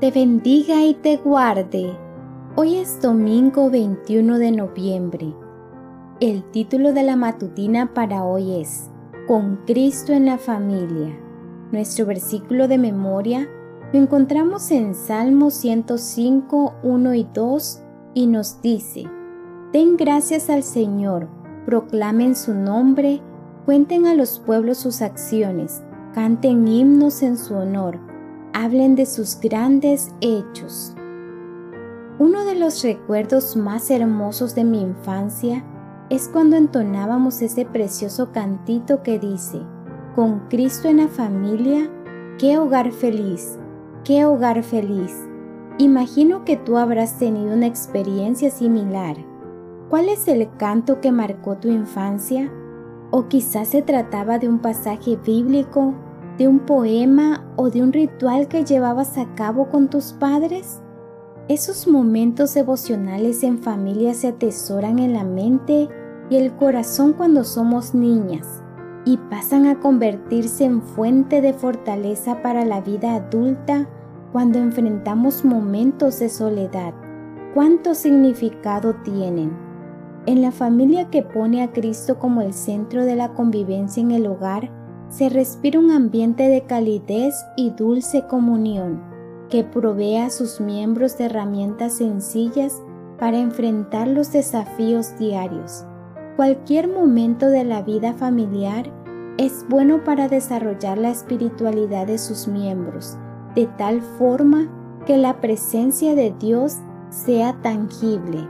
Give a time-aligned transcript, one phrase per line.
[0.00, 1.94] te bendiga y te guarde.
[2.56, 5.34] Hoy es domingo 21 de noviembre.
[6.20, 8.88] El título de la matutina para hoy es
[9.28, 11.14] Con Cristo en la familia.
[11.70, 13.46] Nuestro versículo de memoria
[13.92, 17.82] lo encontramos en Salmo 105, 1 y 2
[18.14, 19.04] y nos dice,
[19.70, 21.28] Den gracias al Señor,
[21.66, 23.20] proclamen su nombre,
[23.66, 25.82] cuenten a los pueblos sus acciones,
[26.14, 28.09] canten himnos en su honor,
[28.52, 30.94] hablen de sus grandes hechos.
[32.18, 35.64] Uno de los recuerdos más hermosos de mi infancia
[36.10, 39.60] es cuando entonábamos ese precioso cantito que dice,
[40.14, 41.88] con Cristo en la familia,
[42.38, 43.58] qué hogar feliz,
[44.04, 45.14] qué hogar feliz.
[45.78, 49.16] Imagino que tú habrás tenido una experiencia similar.
[49.88, 52.52] ¿Cuál es el canto que marcó tu infancia?
[53.10, 55.94] O quizás se trataba de un pasaje bíblico,
[56.40, 60.80] de un poema o de un ritual que llevabas a cabo con tus padres.
[61.48, 65.90] Esos momentos devocionales en familia se atesoran en la mente
[66.30, 68.62] y el corazón cuando somos niñas
[69.04, 73.86] y pasan a convertirse en fuente de fortaleza para la vida adulta
[74.32, 76.94] cuando enfrentamos momentos de soledad.
[77.52, 79.52] ¿Cuánto significado tienen?
[80.24, 84.26] En la familia que pone a Cristo como el centro de la convivencia en el
[84.26, 84.79] hogar,
[85.10, 89.02] se respira un ambiente de calidez y dulce comunión
[89.50, 92.80] que provee a sus miembros de herramientas sencillas
[93.18, 95.84] para enfrentar los desafíos diarios.
[96.36, 98.90] Cualquier momento de la vida familiar
[99.36, 103.18] es bueno para desarrollar la espiritualidad de sus miembros,
[103.56, 104.68] de tal forma
[105.06, 106.76] que la presencia de Dios
[107.10, 108.46] sea tangible.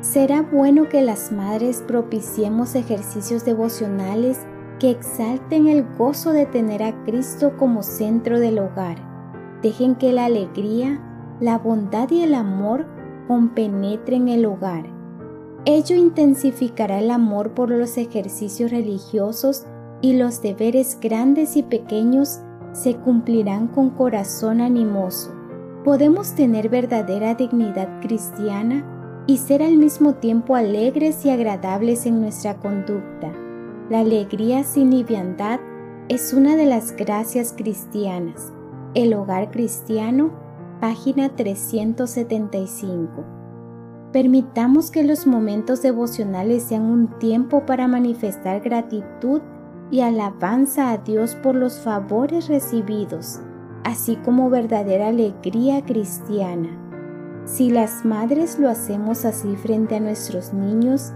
[0.00, 4.38] Será bueno que las madres propiciemos ejercicios devocionales
[4.78, 8.98] que exalten el gozo de tener a Cristo como centro del hogar.
[9.62, 11.00] Dejen que la alegría,
[11.40, 12.86] la bondad y el amor
[13.26, 14.96] compenetren el hogar
[15.68, 19.66] Ello intensificará el amor por los ejercicios religiosos
[20.00, 22.38] y los deberes grandes y pequeños
[22.70, 25.34] se cumplirán con corazón animoso.
[25.84, 32.54] Podemos tener verdadera dignidad cristiana y ser al mismo tiempo alegres y agradables en nuestra
[32.60, 33.32] conducta.
[33.88, 35.60] La alegría sin liviandad
[36.08, 38.52] es una de las gracias cristianas.
[38.94, 40.32] El hogar cristiano,
[40.80, 43.24] página 375.
[44.12, 49.40] Permitamos que los momentos devocionales sean un tiempo para manifestar gratitud
[49.92, 53.38] y alabanza a Dios por los favores recibidos,
[53.84, 56.76] así como verdadera alegría cristiana.
[57.44, 61.12] Si las madres lo hacemos así frente a nuestros niños,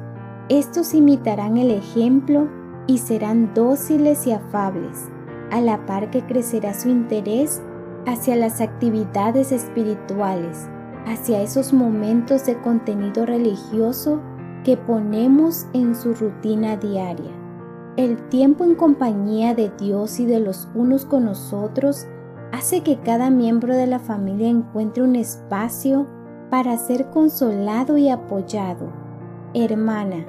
[0.49, 2.60] estos imitarán el ejemplo
[2.91, 5.09] y serán dóciles y afables,
[5.53, 7.63] a la par que crecerá su interés
[8.07, 10.69] hacia las actividades espirituales
[11.07, 14.21] hacia esos momentos de contenido religioso
[14.65, 17.31] que ponemos en su rutina diaria.
[17.97, 22.07] El tiempo en compañía de Dios y de los unos con nosotros
[22.53, 26.07] hace que cada miembro de la familia encuentre un espacio
[26.51, 28.93] para ser consolado y apoyado.
[29.55, 30.27] Hermana,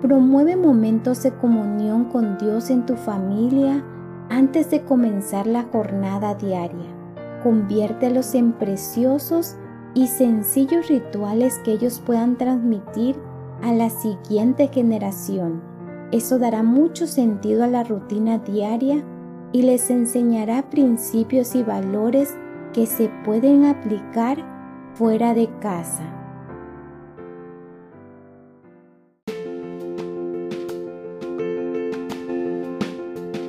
[0.00, 3.84] promueve momentos de comunión con Dios en tu familia
[4.28, 6.94] antes de comenzar la jornada diaria.
[7.42, 9.56] Conviértelos en preciosos
[9.94, 13.16] y sencillos rituales que ellos puedan transmitir
[13.62, 15.62] a la siguiente generación.
[16.12, 19.02] Eso dará mucho sentido a la rutina diaria
[19.52, 22.36] y les enseñará principios y valores
[22.72, 24.38] que se pueden aplicar
[24.94, 26.25] fuera de casa.